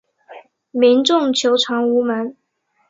[0.71, 2.35] 民众求偿无门